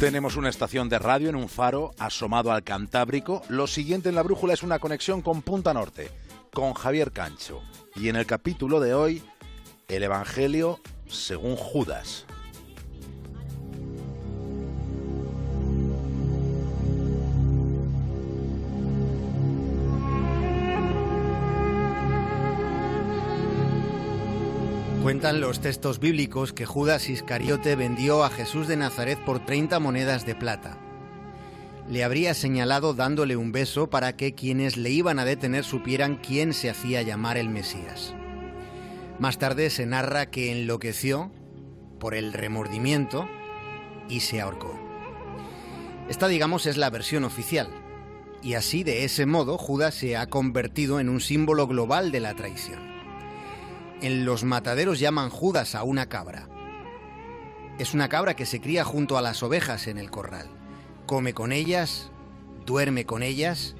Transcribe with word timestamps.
Tenemos 0.00 0.36
una 0.36 0.48
estación 0.48 0.88
de 0.88 0.98
radio 0.98 1.28
en 1.28 1.36
un 1.36 1.50
faro 1.50 1.90
asomado 1.98 2.52
al 2.52 2.64
Cantábrico. 2.64 3.42
Lo 3.50 3.66
siguiente 3.66 4.08
en 4.08 4.14
la 4.14 4.22
brújula 4.22 4.54
es 4.54 4.62
una 4.62 4.78
conexión 4.78 5.20
con 5.20 5.42
Punta 5.42 5.74
Norte, 5.74 6.10
con 6.54 6.72
Javier 6.72 7.12
Cancho. 7.12 7.60
Y 7.96 8.08
en 8.08 8.16
el 8.16 8.24
capítulo 8.24 8.80
de 8.80 8.94
hoy, 8.94 9.22
el 9.88 10.02
Evangelio 10.02 10.80
según 11.06 11.54
Judas. 11.54 12.24
Cuentan 25.02 25.40
los 25.40 25.60
textos 25.60 25.98
bíblicos 25.98 26.52
que 26.52 26.66
Judas 26.66 27.08
Iscariote 27.08 27.74
vendió 27.74 28.22
a 28.22 28.28
Jesús 28.28 28.68
de 28.68 28.76
Nazaret 28.76 29.18
por 29.24 29.42
30 29.42 29.80
monedas 29.80 30.26
de 30.26 30.34
plata. 30.34 30.76
Le 31.88 32.04
habría 32.04 32.34
señalado 32.34 32.92
dándole 32.92 33.34
un 33.34 33.50
beso 33.50 33.88
para 33.88 34.14
que 34.14 34.34
quienes 34.34 34.76
le 34.76 34.90
iban 34.90 35.18
a 35.18 35.24
detener 35.24 35.64
supieran 35.64 36.16
quién 36.16 36.52
se 36.52 36.68
hacía 36.68 37.00
llamar 37.00 37.38
el 37.38 37.48
Mesías. 37.48 38.14
Más 39.18 39.38
tarde 39.38 39.70
se 39.70 39.86
narra 39.86 40.26
que 40.26 40.52
enloqueció 40.52 41.32
por 41.98 42.14
el 42.14 42.34
remordimiento 42.34 43.26
y 44.10 44.20
se 44.20 44.42
ahorcó. 44.42 44.78
Esta, 46.10 46.28
digamos, 46.28 46.66
es 46.66 46.76
la 46.76 46.90
versión 46.90 47.24
oficial. 47.24 47.70
Y 48.42 48.52
así, 48.52 48.84
de 48.84 49.04
ese 49.04 49.24
modo, 49.24 49.56
Judas 49.56 49.94
se 49.94 50.18
ha 50.18 50.26
convertido 50.26 51.00
en 51.00 51.08
un 51.08 51.22
símbolo 51.22 51.66
global 51.66 52.12
de 52.12 52.20
la 52.20 52.34
traición. 52.34 52.89
En 54.02 54.24
los 54.24 54.44
mataderos 54.44 54.98
llaman 54.98 55.28
Judas 55.28 55.74
a 55.74 55.82
una 55.82 56.08
cabra. 56.08 56.48
Es 57.78 57.92
una 57.92 58.08
cabra 58.08 58.34
que 58.34 58.46
se 58.46 58.60
cría 58.60 58.82
junto 58.82 59.18
a 59.18 59.22
las 59.22 59.42
ovejas 59.42 59.86
en 59.88 59.98
el 59.98 60.10
corral. 60.10 60.48
Come 61.04 61.34
con 61.34 61.52
ellas, 61.52 62.10
duerme 62.64 63.04
con 63.04 63.22
ellas 63.22 63.74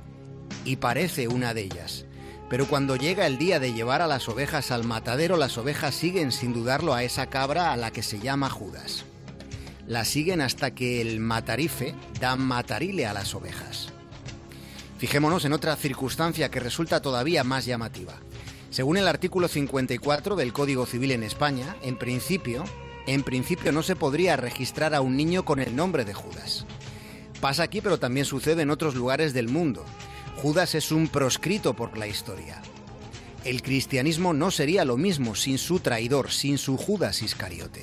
y 0.67 0.77
parece 0.77 1.27
una 1.27 1.55
de 1.55 1.63
ellas. 1.63 2.05
Pero 2.51 2.67
cuando 2.67 2.97
llega 2.97 3.27
el 3.27 3.39
día 3.39 3.61
de 3.61 3.73
llevar 3.73 4.03
a 4.03 4.07
las 4.07 4.29
ovejas 4.29 4.71
al 4.71 4.85
matadero, 4.85 5.39
las 5.39 5.57
ovejas 5.57 5.95
siguen 5.95 6.33
sin 6.33 6.53
dudarlo 6.53 6.93
a 6.93 7.03
esa 7.03 7.29
cabra 7.29 7.73
a 7.73 7.77
la 7.79 7.91
que 7.91 8.03
se 8.03 8.19
llama 8.19 8.51
Judas. 8.51 9.07
La 9.87 10.05
siguen 10.05 10.43
hasta 10.43 10.75
que 10.75 11.01
el 11.01 11.19
matarife 11.19 11.95
da 12.21 12.37
matarile 12.37 13.07
a 13.07 13.15
las 13.15 13.35
ovejas. 13.35 13.89
Fijémonos 14.99 15.47
en 15.47 15.55
otra 15.55 15.77
circunstancia 15.77 16.51
que 16.51 16.61
resulta 16.61 17.01
todavía 17.01 17.43
más 17.43 17.65
llamativa. 17.65 18.21
Según 18.71 18.97
el 18.97 19.09
artículo 19.09 19.49
54 19.49 20.37
del 20.37 20.53
Código 20.53 20.87
Civil 20.87 21.11
en 21.11 21.25
España, 21.25 21.77
en 21.83 21.99
principio, 21.99 22.65
en 23.09 23.25
principio 23.25 23.73
no 23.73 23.83
se 23.83 23.97
podría 23.97 24.37
registrar 24.37 24.95
a 24.95 25.01
un 25.01 25.17
niño 25.17 25.45
con 25.45 25.59
el 25.59 25.75
nombre 25.75 26.05
de 26.05 26.15
Judas. 26.15 26.67
Pasa 27.41 27.65
aquí, 27.65 27.81
pero 27.81 27.99
también 27.99 28.27
sucede 28.27 28.63
en 28.63 28.71
otros 28.71 28.95
lugares 28.95 29.35
del 29.35 29.49
mundo. 29.49 29.85
Judas 30.37 30.77
es 30.77 30.93
un 30.93 31.09
proscrito 31.09 31.75
por 31.75 31.99
la 31.99 32.07
historia. 32.07 32.63
El 33.45 33.63
cristianismo 33.63 34.35
no 34.35 34.53
sería 34.53 34.85
lo 34.85 34.97
mismo 34.97 35.35
sin 35.35 35.59
su 35.59 35.81
traidor, 35.81 36.31
sin 36.31 36.57
su 36.57 36.77
Judas 36.77 37.23
Iscariote. 37.23 37.83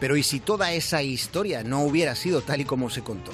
Pero 0.00 0.18
¿y 0.18 0.22
si 0.22 0.38
toda 0.38 0.72
esa 0.74 1.02
historia 1.02 1.64
no 1.64 1.82
hubiera 1.82 2.14
sido 2.14 2.42
tal 2.42 2.60
y 2.60 2.64
como 2.66 2.90
se 2.90 3.02
contó? 3.02 3.32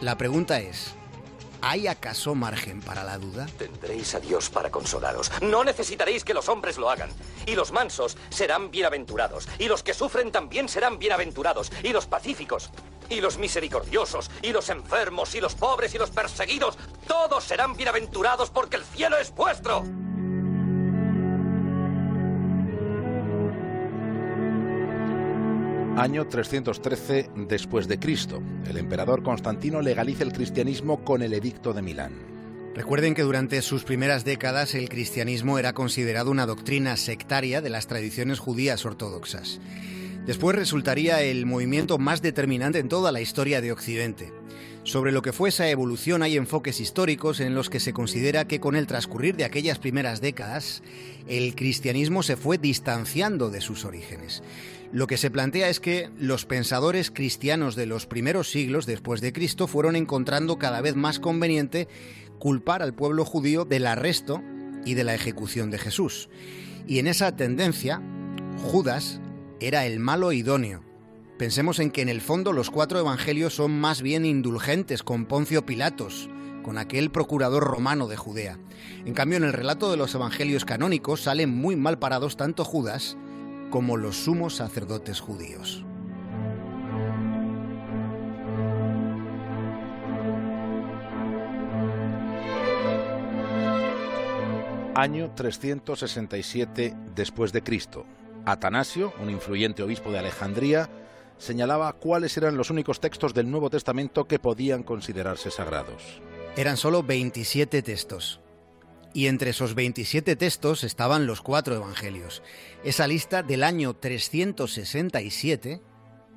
La 0.00 0.16
pregunta 0.16 0.60
es, 0.60 0.94
¿Hay 1.60 1.88
acaso 1.88 2.34
margen 2.34 2.80
para 2.80 3.02
la 3.02 3.18
duda? 3.18 3.46
Tendréis 3.58 4.14
a 4.14 4.20
Dios 4.20 4.48
para 4.48 4.70
consolaros. 4.70 5.30
No 5.42 5.64
necesitaréis 5.64 6.24
que 6.24 6.34
los 6.34 6.48
hombres 6.48 6.78
lo 6.78 6.88
hagan. 6.88 7.10
Y 7.46 7.54
los 7.54 7.72
mansos 7.72 8.16
serán 8.30 8.70
bienaventurados. 8.70 9.48
Y 9.58 9.66
los 9.66 9.82
que 9.82 9.94
sufren 9.94 10.30
también 10.30 10.68
serán 10.68 10.98
bienaventurados. 10.98 11.72
Y 11.82 11.92
los 11.92 12.06
pacíficos. 12.06 12.70
Y 13.08 13.20
los 13.20 13.38
misericordiosos. 13.38 14.30
Y 14.42 14.52
los 14.52 14.68
enfermos. 14.68 15.34
Y 15.34 15.40
los 15.40 15.54
pobres. 15.54 15.94
Y 15.94 15.98
los 15.98 16.10
perseguidos. 16.10 16.78
Todos 17.06 17.44
serán 17.44 17.74
bienaventurados 17.74 18.50
porque 18.50 18.76
el 18.76 18.84
cielo 18.84 19.18
es 19.18 19.34
vuestro. 19.34 19.84
Año 25.98 26.28
313 26.28 27.28
después 27.48 27.88
de 27.88 27.98
Cristo. 27.98 28.40
El 28.68 28.76
emperador 28.76 29.24
Constantino 29.24 29.82
legaliza 29.82 30.22
el 30.22 30.32
cristianismo 30.32 31.02
con 31.02 31.22
el 31.22 31.32
edicto 31.32 31.72
de 31.72 31.82
Milán. 31.82 32.12
Recuerden 32.76 33.16
que 33.16 33.22
durante 33.22 33.60
sus 33.62 33.82
primeras 33.82 34.24
décadas 34.24 34.76
el 34.76 34.88
cristianismo 34.88 35.58
era 35.58 35.72
considerado 35.72 36.30
una 36.30 36.46
doctrina 36.46 36.96
sectaria 36.96 37.60
de 37.60 37.70
las 37.70 37.88
tradiciones 37.88 38.38
judías 38.38 38.86
ortodoxas. 38.86 39.58
Después 40.24 40.54
resultaría 40.54 41.20
el 41.22 41.46
movimiento 41.46 41.98
más 41.98 42.22
determinante 42.22 42.78
en 42.78 42.88
toda 42.88 43.10
la 43.10 43.20
historia 43.20 43.60
de 43.60 43.72
Occidente. 43.72 44.32
Sobre 44.84 45.12
lo 45.12 45.20
que 45.20 45.32
fue 45.32 45.50
esa 45.50 45.68
evolución 45.68 46.22
hay 46.22 46.36
enfoques 46.36 46.80
históricos 46.80 47.40
en 47.40 47.54
los 47.54 47.68
que 47.68 47.80
se 47.80 47.92
considera 47.92 48.46
que 48.46 48.60
con 48.60 48.74
el 48.74 48.86
transcurrir 48.86 49.36
de 49.36 49.44
aquellas 49.44 49.78
primeras 49.78 50.20
décadas, 50.20 50.82
el 51.26 51.54
cristianismo 51.54 52.22
se 52.22 52.36
fue 52.36 52.56
distanciando 52.56 53.50
de 53.50 53.60
sus 53.60 53.84
orígenes. 53.84 54.42
Lo 54.90 55.06
que 55.06 55.18
se 55.18 55.30
plantea 55.30 55.68
es 55.68 55.80
que 55.80 56.08
los 56.18 56.46
pensadores 56.46 57.10
cristianos 57.10 57.76
de 57.76 57.84
los 57.84 58.06
primeros 58.06 58.50
siglos 58.50 58.86
después 58.86 59.20
de 59.20 59.34
Cristo 59.34 59.66
fueron 59.66 59.96
encontrando 59.96 60.58
cada 60.58 60.80
vez 60.80 60.96
más 60.96 61.18
conveniente 61.18 61.88
culpar 62.38 62.82
al 62.82 62.94
pueblo 62.94 63.26
judío 63.26 63.66
del 63.66 63.86
arresto 63.86 64.42
y 64.86 64.94
de 64.94 65.04
la 65.04 65.14
ejecución 65.14 65.70
de 65.70 65.78
Jesús. 65.78 66.30
Y 66.86 66.98
en 66.98 67.06
esa 67.06 67.36
tendencia, 67.36 68.00
Judas 68.62 69.20
era 69.60 69.84
el 69.84 70.00
malo 70.00 70.32
idóneo. 70.32 70.87
Pensemos 71.38 71.78
en 71.78 71.92
que 71.92 72.02
en 72.02 72.08
el 72.08 72.20
fondo 72.20 72.52
los 72.52 72.68
cuatro 72.68 72.98
evangelios 72.98 73.54
son 73.54 73.78
más 73.78 74.02
bien 74.02 74.26
indulgentes 74.26 75.04
con 75.04 75.24
Poncio 75.24 75.64
Pilatos, 75.64 76.28
con 76.64 76.78
aquel 76.78 77.12
procurador 77.12 77.62
romano 77.62 78.08
de 78.08 78.16
Judea. 78.16 78.58
En 79.04 79.14
cambio, 79.14 79.36
en 79.36 79.44
el 79.44 79.52
relato 79.52 79.88
de 79.88 79.96
los 79.96 80.12
evangelios 80.16 80.64
canónicos 80.64 81.20
salen 81.20 81.50
muy 81.50 81.76
mal 81.76 82.00
parados 82.00 82.36
tanto 82.36 82.64
Judas 82.64 83.16
como 83.70 83.96
los 83.96 84.16
sumos 84.16 84.56
sacerdotes 84.56 85.20
judíos. 85.20 85.84
Año 94.96 95.30
367 95.36 96.96
después 97.14 97.52
de 97.52 97.62
Cristo. 97.62 98.06
Atanasio, 98.44 99.12
un 99.22 99.30
influyente 99.30 99.84
obispo 99.84 100.10
de 100.10 100.18
Alejandría, 100.18 100.90
señalaba 101.38 101.92
cuáles 101.94 102.36
eran 102.36 102.56
los 102.56 102.70
únicos 102.70 103.00
textos 103.00 103.32
del 103.34 103.50
Nuevo 103.50 103.70
Testamento 103.70 104.26
que 104.26 104.38
podían 104.38 104.82
considerarse 104.82 105.50
sagrados. 105.50 106.20
Eran 106.56 106.76
solo 106.76 107.02
27 107.02 107.82
textos. 107.82 108.40
Y 109.14 109.26
entre 109.26 109.50
esos 109.50 109.74
27 109.74 110.36
textos 110.36 110.84
estaban 110.84 111.26
los 111.26 111.40
cuatro 111.40 111.74
evangelios. 111.74 112.42
Esa 112.84 113.06
lista 113.06 113.42
del 113.42 113.64
año 113.64 113.94
367 113.94 115.80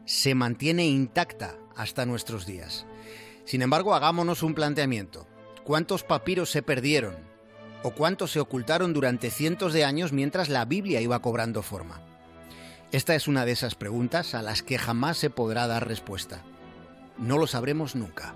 se 0.06 0.36
mantiene 0.36 0.86
intacta 0.86 1.58
hasta 1.76 2.06
nuestros 2.06 2.46
días. 2.46 2.86
Sin 3.46 3.62
embargo, 3.62 3.94
hagámonos 3.94 4.44
un 4.44 4.54
planteamiento. 4.54 5.28
¿Cuántos 5.64 6.04
papiros 6.04 6.50
se 6.50 6.62
perdieron? 6.62 7.16
¿O 7.84 7.92
cuántos 7.92 8.32
se 8.32 8.40
ocultaron 8.40 8.94
durante 8.94 9.32
cientos 9.32 9.74
de 9.74 9.84
años 9.84 10.14
mientras 10.14 10.50
la 10.50 10.66
Biblia 10.66 11.02
iba 11.02 11.22
cobrando 11.22 11.62
forma? 11.62 12.11
Esta 12.92 13.16
es 13.16 13.30
una 13.30 13.46
de 13.46 13.54
esas 13.54 13.76
preguntas 13.76 14.36
a 14.36 14.42
las 14.42 14.64
que 14.64 14.78
jamás 14.78 15.18
se 15.18 15.30
podrá 15.30 15.66
dar 15.66 15.88
respuesta. 15.88 16.44
No 17.18 17.38
lo 17.38 17.48
sabremos 17.48 17.96
nunca. 17.96 18.36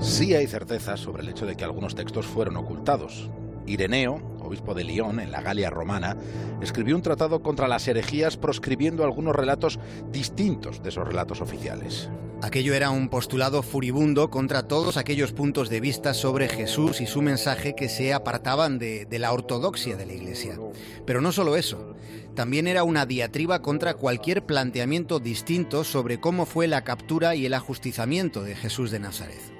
Sí 0.00 0.34
hay 0.34 0.48
certeza 0.48 0.96
sobre 0.96 1.22
el 1.22 1.28
hecho 1.28 1.46
de 1.46 1.56
que 1.56 1.62
algunos 1.62 1.94
textos 1.94 2.26
fueron 2.26 2.56
ocultados. 2.56 3.30
Ireneo, 3.66 4.20
obispo 4.40 4.74
de 4.74 4.84
Lyon, 4.84 5.20
en 5.20 5.32
la 5.32 5.40
Galia 5.40 5.70
romana, 5.70 6.16
escribió 6.60 6.96
un 6.96 7.02
tratado 7.02 7.42
contra 7.42 7.68
las 7.68 7.86
herejías 7.88 8.36
proscribiendo 8.36 9.04
algunos 9.04 9.34
relatos 9.34 9.78
distintos 10.10 10.82
de 10.82 10.90
esos 10.90 11.06
relatos 11.06 11.40
oficiales. 11.40 12.10
Aquello 12.42 12.74
era 12.74 12.90
un 12.90 13.08
postulado 13.08 13.62
furibundo 13.62 14.28
contra 14.28 14.68
todos 14.68 14.98
aquellos 14.98 15.32
puntos 15.32 15.70
de 15.70 15.80
vista 15.80 16.12
sobre 16.12 16.48
Jesús 16.48 17.00
y 17.00 17.06
su 17.06 17.22
mensaje 17.22 17.74
que 17.74 17.88
se 17.88 18.12
apartaban 18.12 18.78
de, 18.78 19.06
de 19.06 19.18
la 19.18 19.32
ortodoxia 19.32 19.96
de 19.96 20.04
la 20.04 20.12
Iglesia. 20.12 20.58
Pero 21.06 21.22
no 21.22 21.32
solo 21.32 21.56
eso, 21.56 21.96
también 22.34 22.66
era 22.66 22.84
una 22.84 23.06
diatriba 23.06 23.62
contra 23.62 23.94
cualquier 23.94 24.44
planteamiento 24.44 25.20
distinto 25.20 25.84
sobre 25.84 26.20
cómo 26.20 26.44
fue 26.44 26.66
la 26.66 26.84
captura 26.84 27.34
y 27.34 27.46
el 27.46 27.54
ajustizamiento 27.54 28.42
de 28.42 28.56
Jesús 28.56 28.90
de 28.90 28.98
Nazaret. 28.98 29.53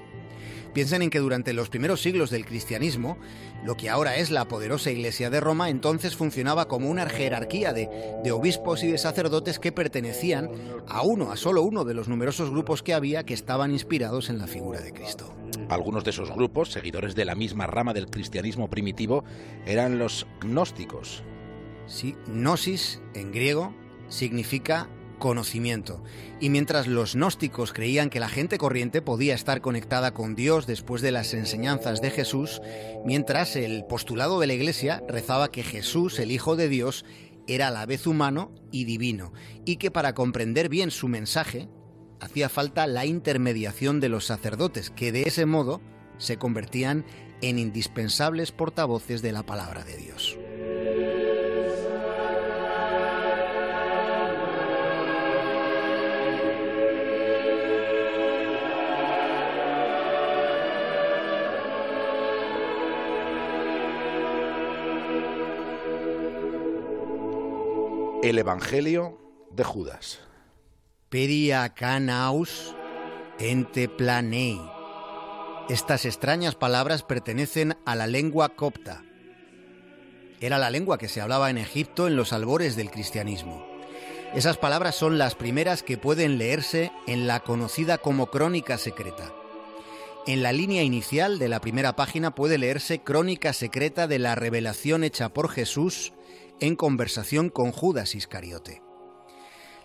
Piensen 0.75 1.03
en 1.03 1.11
que 1.11 1.21
durante 1.21 1.53
los 1.53 1.69
primeros 1.69 2.03
siglos 2.03 2.31
del 2.31 2.45
cristianismo, 2.45 3.17
lo 3.65 3.77
que 3.77 3.89
ahora 3.89 4.17
es 4.17 4.33
la 4.33 4.49
poderosa 4.49 4.91
Iglesia 4.91 5.31
de 5.31 5.41
Roma 5.41 5.71
entonces 5.71 6.17
funcionaba 6.17 6.67
como 6.67 6.91
una 6.91 7.09
jerarquía 7.09 7.73
de, 7.73 7.89
de, 8.25 8.33
obispos 8.33 8.83
y 8.83 8.91
de 8.91 8.99
sacerdotes 8.99 9.61
que 9.61 9.71
pertenecían 9.71 10.51
a 10.89 11.03
uno, 11.03 11.31
a 11.31 11.37
solo 11.37 11.63
uno 11.63 11.85
de 11.85 11.95
los 11.95 12.09
numerosos 12.09 12.51
grupos 12.51 12.83
que 12.83 12.93
había 12.93 13.25
que 13.25 13.35
estaban 13.35 13.71
inspirados 13.71 14.29
en 14.31 14.39
la 14.39 14.49
figura 14.49 14.81
de 14.81 14.93
Cristo. 14.93 15.33
Algunos 15.69 16.03
de 16.03 16.11
esos 16.11 16.35
grupos, 16.35 16.73
seguidores 16.73 17.15
de 17.15 17.25
la 17.25 17.37
misma 17.37 17.69
rama 17.69 17.95
del 17.95 18.11
cristianismo 18.11 18.69
primitivo, 18.69 19.25
eran 19.67 19.99
los 19.99 20.27
gnósticos. 20.41 21.23
Sí, 21.87 22.17
gnosis 22.27 23.01
en 23.15 23.31
griego 23.31 23.73
significa 24.09 24.89
conocimiento. 25.25 26.05
Y 26.39 26.51
mientras 26.51 26.87
los 26.87 27.15
gnósticos 27.15 27.73
creían 27.73 28.11
que 28.11 28.21
la 28.21 28.29
gente 28.29 28.59
corriente 28.59 29.01
podía 29.01 29.35
estar 29.35 29.63
conectada 29.63 30.13
con 30.13 30.35
Dios 30.35 30.67
después 30.67 31.01
de 31.01 31.13
las 31.13 31.33
enseñanzas 31.33 32.03
de 32.03 32.11
Jesús, 32.11 32.61
mientras 33.07 33.57
el 33.57 33.87
postulado 33.87 34.39
de 34.39 34.49
la 34.49 34.53
Iglesia 34.53 35.03
rezaba 35.09 35.51
que 35.51 35.63
Jesús, 35.63 36.19
el 36.19 36.31
Hijo 36.31 36.57
de 36.57 36.69
Dios, 36.69 37.07
era 37.47 37.69
a 37.69 37.71
la 37.71 37.87
vez 37.87 38.07
humano 38.07 38.53
y 38.71 38.85
divino, 38.85 39.33
y 39.65 39.77
que 39.77 39.91
para 39.91 40.13
comprender 40.13 40.69
bien 40.69 40.91
su 40.91 41.09
mensaje 41.09 41.71
hacía 42.21 42.51
falta 42.51 42.87
la 42.87 43.07
intermediación 43.07 44.01
de 44.01 44.11
los 44.11 44.27
sacerdotes, 44.27 44.91
que 44.91 45.11
de 45.11 45.23
ese 45.23 45.47
modo 45.47 45.81
se 46.19 46.37
convertían 46.37 47.07
en 47.41 47.59
indispensables 47.59 48.53
portavoces 48.53 49.23
de 49.23 49.33
la 49.33 49.43
palabra 49.43 49.85
de 49.85 49.97
Dios. 49.97 50.39
El 68.25 68.39
Evangelio 68.39 69.19
de 69.51 69.65
Judas. 69.65 70.19
Periacanaus 71.11 72.75
ente 73.39 73.87
planei. 73.87 74.59
Estas 75.69 76.07
extrañas 76.07 76.55
palabras 76.55 77.03
pertenecen 77.03 77.77
a 77.85 77.95
la 77.95 78.07
lengua 78.07 78.49
copta. 78.57 79.05
Era 80.41 80.57
la 80.57 80.71
lengua 80.71 80.97
que 80.97 81.09
se 81.09 81.21
hablaba 81.21 81.51
en 81.51 81.59
Egipto 81.59 82.07
en 82.07 82.17
los 82.17 82.33
albores 82.33 82.77
del 82.77 82.91
cristianismo. 82.91 83.63
Esas 84.35 84.57
palabras 84.57 84.95
son 84.95 85.19
las 85.19 85.35
primeras 85.35 85.83
que 85.83 85.99
pueden 85.99 86.39
leerse 86.39 86.93
en 87.07 87.27
la 87.27 87.41
conocida 87.41 87.99
como 87.99 88.31
Crónica 88.31 88.79
Secreta. 88.79 89.35
En 90.27 90.43
la 90.43 90.53
línea 90.53 90.83
inicial 90.83 91.39
de 91.39 91.51
la 91.51 91.61
primera 91.61 91.95
página 91.95 92.35
puede 92.35 92.57
leerse 92.57 93.01
Crónica 93.01 93.53
Secreta 93.53 94.07
de 94.07 94.19
la 94.19 94.35
revelación 94.35 95.05
hecha 95.05 95.29
por 95.29 95.51
Jesús 95.51 96.15
en 96.61 96.77
conversación 96.77 97.51
con 97.51 97.73
Judas 97.73 98.15
Iscariote. 98.15 98.83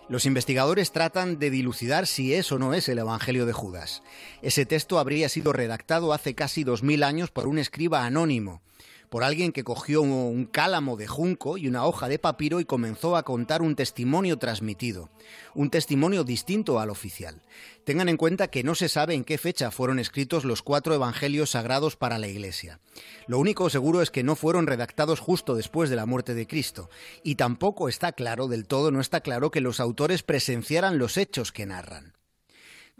Los 0.08 0.26
investigadores 0.26 0.90
tratan 0.90 1.38
de 1.38 1.50
dilucidar 1.50 2.06
si 2.06 2.34
es 2.34 2.50
o 2.50 2.58
no 2.58 2.74
es 2.74 2.88
el 2.88 2.98
Evangelio 2.98 3.46
de 3.46 3.52
Judas. 3.52 4.02
Ese 4.42 4.66
texto 4.66 4.98
habría 4.98 5.28
sido 5.28 5.52
redactado 5.52 6.12
hace 6.12 6.34
casi 6.34 6.64
dos 6.64 6.82
mil 6.82 7.04
años 7.04 7.30
por 7.30 7.46
un 7.46 7.58
escriba 7.58 8.04
anónimo, 8.04 8.60
por 9.10 9.24
alguien 9.24 9.52
que 9.52 9.64
cogió 9.64 10.02
un 10.02 10.46
cálamo 10.46 10.96
de 10.96 11.08
junco 11.08 11.58
y 11.58 11.68
una 11.68 11.84
hoja 11.84 12.08
de 12.08 12.20
papiro 12.20 12.60
y 12.60 12.64
comenzó 12.64 13.16
a 13.16 13.24
contar 13.24 13.60
un 13.60 13.74
testimonio 13.74 14.38
transmitido, 14.38 15.10
un 15.54 15.68
testimonio 15.68 16.22
distinto 16.24 16.78
al 16.78 16.90
oficial. 16.90 17.42
Tengan 17.84 18.08
en 18.08 18.16
cuenta 18.16 18.48
que 18.48 18.62
no 18.62 18.76
se 18.76 18.88
sabe 18.88 19.14
en 19.14 19.24
qué 19.24 19.36
fecha 19.36 19.72
fueron 19.72 19.98
escritos 19.98 20.44
los 20.44 20.62
cuatro 20.62 20.94
evangelios 20.94 21.50
sagrados 21.50 21.96
para 21.96 22.18
la 22.18 22.28
Iglesia. 22.28 22.78
Lo 23.26 23.40
único 23.40 23.68
seguro 23.68 24.00
es 24.00 24.12
que 24.12 24.22
no 24.22 24.36
fueron 24.36 24.68
redactados 24.68 25.18
justo 25.18 25.56
después 25.56 25.90
de 25.90 25.96
la 25.96 26.06
muerte 26.06 26.34
de 26.34 26.46
Cristo, 26.46 26.88
y 27.24 27.34
tampoco 27.34 27.88
está 27.88 28.12
claro 28.12 28.46
del 28.46 28.66
todo, 28.66 28.92
no 28.92 29.00
está 29.00 29.20
claro 29.20 29.50
que 29.50 29.60
los 29.60 29.80
autores 29.80 30.22
presenciaran 30.22 30.98
los 30.98 31.16
hechos 31.16 31.50
que 31.50 31.66
narran. 31.66 32.19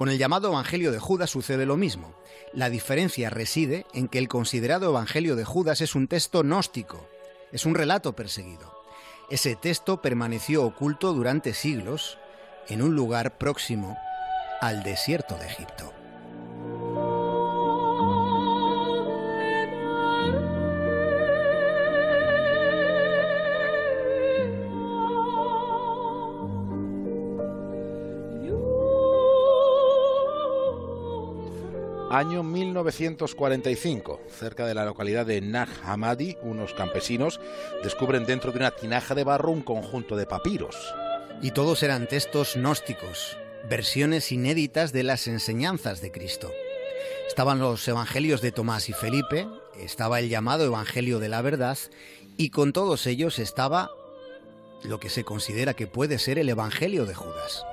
Con 0.00 0.08
el 0.08 0.16
llamado 0.16 0.48
Evangelio 0.48 0.92
de 0.92 0.98
Judas 0.98 1.28
sucede 1.28 1.66
lo 1.66 1.76
mismo. 1.76 2.14
La 2.54 2.70
diferencia 2.70 3.28
reside 3.28 3.84
en 3.92 4.08
que 4.08 4.16
el 4.16 4.28
considerado 4.28 4.88
Evangelio 4.88 5.36
de 5.36 5.44
Judas 5.44 5.82
es 5.82 5.94
un 5.94 6.08
texto 6.08 6.40
gnóstico, 6.40 7.06
es 7.52 7.66
un 7.66 7.74
relato 7.74 8.16
perseguido. 8.16 8.72
Ese 9.28 9.56
texto 9.56 10.00
permaneció 10.00 10.64
oculto 10.64 11.12
durante 11.12 11.52
siglos 11.52 12.16
en 12.68 12.80
un 12.80 12.96
lugar 12.96 13.36
próximo 13.36 13.98
al 14.62 14.82
desierto 14.84 15.36
de 15.36 15.48
Egipto. 15.48 15.92
Año 32.10 32.42
1945, 32.42 34.20
cerca 34.36 34.66
de 34.66 34.74
la 34.74 34.84
localidad 34.84 35.26
de 35.26 35.40
Nag 35.40 35.68
Hammadi, 35.84 36.36
unos 36.42 36.74
campesinos 36.74 37.38
descubren 37.84 38.26
dentro 38.26 38.50
de 38.50 38.58
una 38.58 38.72
tinaja 38.72 39.14
de 39.14 39.22
barro 39.22 39.52
un 39.52 39.62
conjunto 39.62 40.16
de 40.16 40.26
papiros. 40.26 40.76
Y 41.40 41.52
todos 41.52 41.84
eran 41.84 42.08
textos 42.08 42.56
gnósticos, 42.56 43.38
versiones 43.68 44.32
inéditas 44.32 44.92
de 44.92 45.04
las 45.04 45.28
enseñanzas 45.28 46.00
de 46.00 46.10
Cristo. 46.10 46.50
Estaban 47.28 47.60
los 47.60 47.86
evangelios 47.86 48.40
de 48.40 48.50
Tomás 48.50 48.88
y 48.88 48.92
Felipe, 48.92 49.46
estaba 49.78 50.18
el 50.18 50.28
llamado 50.28 50.64
Evangelio 50.64 51.20
de 51.20 51.28
la 51.28 51.42
Verdad, 51.42 51.78
y 52.36 52.50
con 52.50 52.72
todos 52.72 53.06
ellos 53.06 53.38
estaba 53.38 53.88
lo 54.82 54.98
que 54.98 55.10
se 55.10 55.22
considera 55.22 55.74
que 55.74 55.86
puede 55.86 56.18
ser 56.18 56.40
el 56.40 56.48
Evangelio 56.48 57.06
de 57.06 57.14
Judas. 57.14 57.64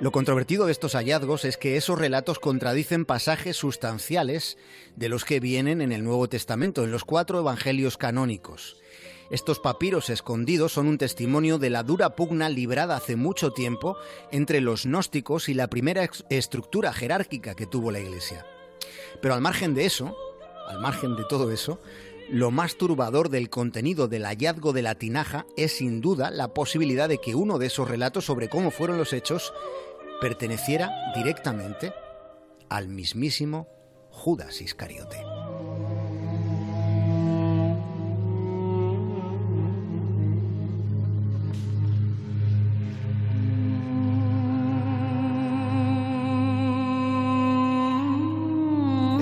Lo 0.00 0.12
controvertido 0.12 0.66
de 0.66 0.72
estos 0.72 0.92
hallazgos 0.92 1.44
es 1.44 1.56
que 1.56 1.76
esos 1.76 1.98
relatos 1.98 2.38
contradicen 2.38 3.04
pasajes 3.04 3.56
sustanciales 3.56 4.56
de 4.94 5.08
los 5.08 5.24
que 5.24 5.40
vienen 5.40 5.80
en 5.80 5.90
el 5.90 6.04
Nuevo 6.04 6.28
Testamento, 6.28 6.84
en 6.84 6.92
los 6.92 7.04
cuatro 7.04 7.40
evangelios 7.40 7.96
canónicos. 7.96 8.76
Estos 9.30 9.58
papiros 9.58 10.08
escondidos 10.08 10.72
son 10.72 10.86
un 10.86 10.98
testimonio 10.98 11.58
de 11.58 11.70
la 11.70 11.82
dura 11.82 12.14
pugna 12.14 12.48
librada 12.48 12.94
hace 12.94 13.16
mucho 13.16 13.52
tiempo 13.52 13.96
entre 14.30 14.60
los 14.60 14.84
gnósticos 14.84 15.48
y 15.48 15.54
la 15.54 15.66
primera 15.66 16.08
estructura 16.30 16.92
jerárquica 16.92 17.56
que 17.56 17.66
tuvo 17.66 17.90
la 17.90 17.98
Iglesia. 17.98 18.46
Pero 19.20 19.34
al 19.34 19.40
margen 19.40 19.74
de 19.74 19.84
eso, 19.84 20.16
al 20.68 20.78
margen 20.78 21.16
de 21.16 21.24
todo 21.28 21.50
eso, 21.50 21.80
lo 22.30 22.50
más 22.50 22.76
turbador 22.76 23.30
del 23.30 23.48
contenido 23.48 24.06
del 24.06 24.26
hallazgo 24.26 24.74
de 24.74 24.82
la 24.82 24.94
tinaja 24.94 25.46
es 25.56 25.72
sin 25.78 26.02
duda 26.02 26.30
la 26.30 26.48
posibilidad 26.52 27.08
de 27.08 27.18
que 27.18 27.34
uno 27.34 27.58
de 27.58 27.66
esos 27.66 27.88
relatos 27.88 28.26
sobre 28.26 28.50
cómo 28.50 28.70
fueron 28.70 28.98
los 28.98 29.14
hechos 29.14 29.54
perteneciera 30.20 30.90
directamente 31.14 31.92
al 32.68 32.88
mismísimo 32.88 33.68
Judas 34.10 34.60
Iscariote. 34.60 35.18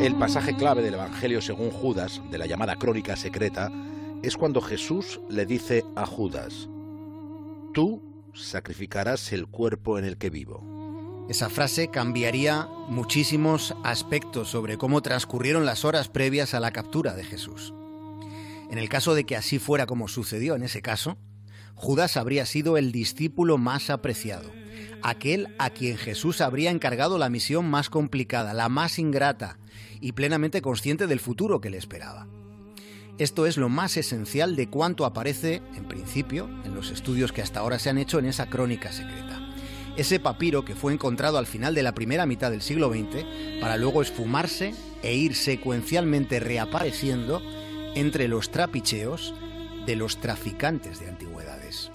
El 0.02 0.14
pasaje 0.14 0.56
clave 0.56 0.82
del 0.82 0.94
Evangelio 0.94 1.42
según 1.42 1.70
Judas, 1.70 2.22
de 2.30 2.38
la 2.38 2.46
llamada 2.46 2.76
crónica 2.76 3.16
secreta, 3.16 3.72
es 4.22 4.36
cuando 4.36 4.60
Jesús 4.60 5.20
le 5.28 5.46
dice 5.46 5.84
a 5.94 6.06
Judas, 6.06 6.68
Tú 7.74 8.02
sacrificarás 8.32 9.32
el 9.32 9.46
cuerpo 9.46 9.98
en 9.98 10.04
el 10.04 10.16
que 10.16 10.30
vivo. 10.30 10.75
Esa 11.28 11.50
frase 11.50 11.88
cambiaría 11.88 12.68
muchísimos 12.88 13.74
aspectos 13.82 14.48
sobre 14.48 14.78
cómo 14.78 15.02
transcurrieron 15.02 15.66
las 15.66 15.84
horas 15.84 16.08
previas 16.08 16.54
a 16.54 16.60
la 16.60 16.70
captura 16.70 17.14
de 17.14 17.24
Jesús. 17.24 17.74
En 18.70 18.78
el 18.78 18.88
caso 18.88 19.12
de 19.14 19.24
que 19.24 19.34
así 19.34 19.58
fuera 19.58 19.86
como 19.86 20.06
sucedió 20.06 20.54
en 20.54 20.62
ese 20.62 20.82
caso, 20.82 21.18
Judas 21.74 22.16
habría 22.16 22.46
sido 22.46 22.76
el 22.76 22.92
discípulo 22.92 23.58
más 23.58 23.90
apreciado, 23.90 24.52
aquel 25.02 25.48
a 25.58 25.70
quien 25.70 25.96
Jesús 25.96 26.40
habría 26.40 26.70
encargado 26.70 27.18
la 27.18 27.28
misión 27.28 27.68
más 27.68 27.90
complicada, 27.90 28.54
la 28.54 28.68
más 28.68 29.00
ingrata, 29.00 29.58
y 30.00 30.12
plenamente 30.12 30.62
consciente 30.62 31.08
del 31.08 31.18
futuro 31.18 31.60
que 31.60 31.70
le 31.70 31.78
esperaba. 31.78 32.28
Esto 33.18 33.46
es 33.46 33.56
lo 33.56 33.68
más 33.68 33.96
esencial 33.96 34.54
de 34.54 34.68
cuanto 34.68 35.04
aparece, 35.04 35.60
en 35.74 35.88
principio, 35.88 36.48
en 36.64 36.74
los 36.74 36.90
estudios 36.90 37.32
que 37.32 37.42
hasta 37.42 37.60
ahora 37.60 37.80
se 37.80 37.90
han 37.90 37.98
hecho 37.98 38.20
en 38.20 38.26
esa 38.26 38.46
crónica 38.46 38.92
secreta 38.92 39.45
ese 39.96 40.20
papiro 40.20 40.64
que 40.64 40.74
fue 40.74 40.92
encontrado 40.92 41.38
al 41.38 41.46
final 41.46 41.74
de 41.74 41.82
la 41.82 41.92
primera 41.92 42.26
mitad 42.26 42.50
del 42.50 42.62
siglo 42.62 42.90
XX 42.90 43.24
para 43.60 43.76
luego 43.76 44.02
esfumarse 44.02 44.74
e 45.02 45.14
ir 45.14 45.34
secuencialmente 45.34 46.40
reapareciendo 46.40 47.42
entre 47.94 48.28
los 48.28 48.50
trapicheos 48.50 49.34
de 49.86 49.96
los 49.96 50.20
traficantes 50.20 51.00
de 51.00 51.08
antigüedades. 51.08 51.90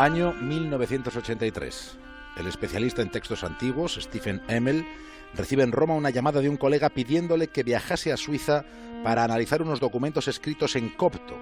Año 0.00 0.32
1983. 0.32 1.98
El 2.38 2.46
especialista 2.46 3.02
en 3.02 3.10
textos 3.10 3.44
antiguos, 3.44 3.98
Stephen 4.00 4.40
Emmel, 4.48 4.86
recibe 5.34 5.62
en 5.62 5.72
Roma 5.72 5.92
una 5.92 6.08
llamada 6.08 6.40
de 6.40 6.48
un 6.48 6.56
colega 6.56 6.88
pidiéndole 6.88 7.48
que 7.48 7.64
viajase 7.64 8.10
a 8.10 8.16
Suiza 8.16 8.64
para 9.04 9.24
analizar 9.24 9.60
unos 9.60 9.78
documentos 9.78 10.26
escritos 10.26 10.74
en 10.74 10.88
copto, 10.88 11.36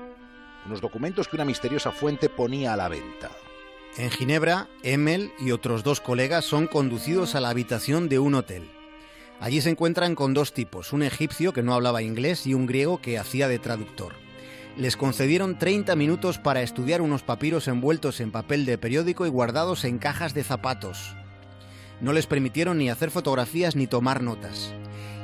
unos 0.66 0.80
documentos 0.80 1.28
que 1.28 1.36
una 1.36 1.44
misteriosa 1.44 1.92
fuente 1.92 2.28
ponía 2.28 2.72
a 2.72 2.76
la 2.76 2.88
venta. 2.88 3.30
En 3.96 4.10
Ginebra, 4.10 4.66
Emel 4.82 5.30
y 5.38 5.52
otros 5.52 5.84
dos 5.84 6.00
colegas 6.00 6.44
son 6.44 6.66
conducidos 6.66 7.36
a 7.36 7.40
la 7.40 7.50
habitación 7.50 8.08
de 8.08 8.18
un 8.18 8.34
hotel. 8.34 8.68
Allí 9.38 9.60
se 9.60 9.70
encuentran 9.70 10.16
con 10.16 10.34
dos 10.34 10.52
tipos, 10.52 10.92
un 10.92 11.04
egipcio 11.04 11.52
que 11.52 11.62
no 11.62 11.74
hablaba 11.74 12.02
inglés 12.02 12.44
y 12.44 12.54
un 12.54 12.66
griego 12.66 13.00
que 13.00 13.20
hacía 13.20 13.46
de 13.46 13.60
traductor. 13.60 14.14
Les 14.78 14.96
concedieron 14.96 15.58
30 15.58 15.96
minutos 15.96 16.38
para 16.38 16.62
estudiar 16.62 17.02
unos 17.02 17.24
papiros 17.24 17.66
envueltos 17.66 18.20
en 18.20 18.30
papel 18.30 18.64
de 18.64 18.78
periódico 18.78 19.26
y 19.26 19.28
guardados 19.28 19.84
en 19.84 19.98
cajas 19.98 20.34
de 20.34 20.44
zapatos. 20.44 21.16
No 22.00 22.12
les 22.12 22.28
permitieron 22.28 22.78
ni 22.78 22.88
hacer 22.88 23.10
fotografías 23.10 23.74
ni 23.74 23.88
tomar 23.88 24.22
notas. 24.22 24.72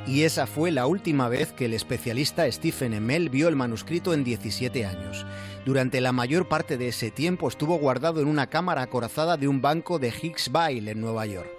Y 0.07 0.23
esa 0.23 0.45
fue 0.45 0.71
la 0.71 0.87
última 0.87 1.29
vez 1.29 1.53
que 1.53 1.65
el 1.65 1.73
especialista 1.73 2.51
Stephen 2.51 2.93
Emel 2.93 3.29
vio 3.29 3.47
el 3.47 3.55
manuscrito 3.55 4.13
en 4.13 4.25
17 4.25 4.85
años. 4.85 5.25
Durante 5.65 6.01
la 6.01 6.11
mayor 6.11 6.49
parte 6.49 6.77
de 6.77 6.89
ese 6.89 7.09
tiempo 7.09 7.47
estuvo 7.47 7.77
guardado 7.77 8.19
en 8.19 8.27
una 8.27 8.47
cámara 8.47 8.81
acorazada 8.81 9.37
de 9.37 9.47
un 9.47 9.61
banco 9.61 9.99
de 9.99 10.09
Hicksville 10.09 10.91
en 10.91 10.99
Nueva 10.99 11.27
York. 11.27 11.49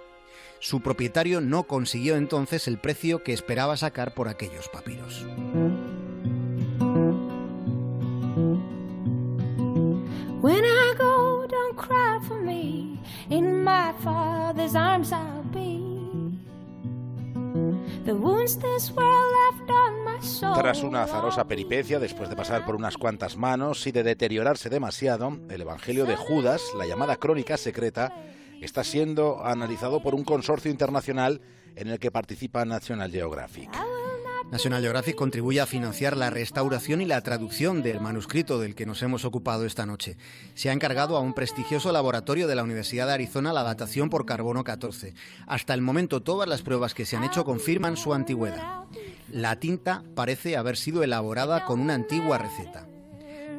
Su 0.59 0.81
propietario 0.81 1.41
no 1.41 1.63
consiguió 1.63 2.15
entonces 2.15 2.67
el 2.67 2.77
precio 2.77 3.23
que 3.23 3.33
esperaba 3.33 3.75
sacar 3.75 4.13
por 4.13 4.27
aquellos 4.27 4.69
papiros. 4.69 5.25
Tras 20.55 20.83
una 20.83 21.03
azarosa 21.03 21.47
peripecia, 21.47 21.99
después 21.99 22.29
de 22.29 22.37
pasar 22.37 22.65
por 22.65 22.75
unas 22.75 22.95
cuantas 22.97 23.35
manos 23.35 23.85
y 23.87 23.91
de 23.91 24.03
deteriorarse 24.03 24.69
demasiado, 24.69 25.37
el 25.49 25.61
Evangelio 25.61 26.05
de 26.05 26.15
Judas, 26.15 26.61
la 26.77 26.85
llamada 26.85 27.17
crónica 27.17 27.57
secreta, 27.57 28.13
está 28.61 28.85
siendo 28.85 29.45
analizado 29.45 30.01
por 30.01 30.15
un 30.15 30.23
consorcio 30.23 30.71
internacional 30.71 31.41
en 31.75 31.89
el 31.89 31.99
que 31.99 32.09
participa 32.09 32.63
National 32.63 33.11
Geographic. 33.11 33.96
National 34.51 34.81
Geographic 34.81 35.15
contribuye 35.15 35.59
a 35.59 35.65
financiar 35.65 36.15
la 36.15 36.29
restauración 36.29 37.01
y 37.01 37.05
la 37.05 37.21
traducción 37.21 37.83
del 37.83 37.99
manuscrito 37.99 38.59
del 38.59 38.75
que 38.75 38.85
nos 38.85 39.03
hemos 39.03 39.25
ocupado 39.25 39.65
esta 39.65 39.85
noche. 39.85 40.15
Se 40.53 40.69
ha 40.69 40.73
encargado 40.73 41.17
a 41.17 41.19
un 41.19 41.33
prestigioso 41.33 41.91
laboratorio 41.91 42.47
de 42.47 42.55
la 42.55 42.63
Universidad 42.63 43.07
de 43.07 43.13
Arizona 43.13 43.51
la 43.51 43.63
datación 43.63 44.09
por 44.09 44.25
carbono 44.25 44.63
14. 44.63 45.13
Hasta 45.47 45.73
el 45.73 45.81
momento 45.81 46.23
todas 46.23 46.47
las 46.47 46.61
pruebas 46.61 46.93
que 46.93 47.05
se 47.05 47.17
han 47.17 47.25
hecho 47.25 47.43
confirman 47.43 47.97
su 47.97 48.13
antigüedad. 48.13 48.85
La 49.29 49.59
tinta 49.59 50.05
parece 50.15 50.55
haber 50.55 50.77
sido 50.77 51.03
elaborada 51.03 51.65
con 51.65 51.81
una 51.81 51.95
antigua 51.95 52.37
receta. 52.37 52.87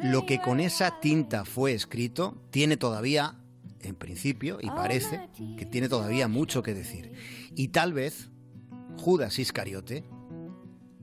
Lo 0.03 0.25
que 0.25 0.41
con 0.41 0.59
esa 0.59 1.01
tinta 1.01 1.45
fue 1.45 1.75
escrito 1.75 2.41
tiene 2.51 2.79
todavía, 2.79 3.37
en 3.83 3.95
principio, 3.95 4.59
y 4.63 4.71
parece 4.71 5.29
que 5.59 5.67
tiene 5.67 5.91
todavía 5.91 6.29
mucho 6.29 6.63
que 6.63 6.73
decir. 6.73 7.13
Y 7.55 7.69
tal 7.69 7.93
vez 7.93 8.31
Judas 8.97 9.39
Iscariote 9.39 10.05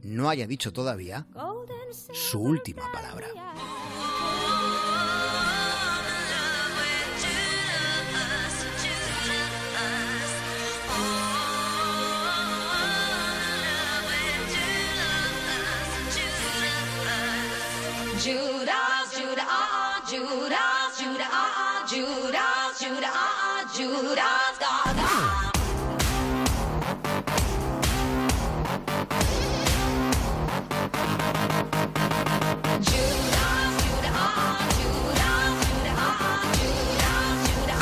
no 0.06 0.30
haya 0.30 0.46
dicho 0.46 0.72
todavía 0.72 1.26
su 2.14 2.40
última 2.40 2.84
palabra. 2.92 3.28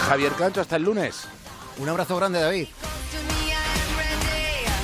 Javier 0.08 0.34
Cancho, 0.34 0.62
hasta 0.62 0.76
el 0.76 0.84
lunes. 0.84 1.24
Un 1.78 1.90
abrazo 1.90 2.16
grande, 2.18 2.40
David. 2.40 2.68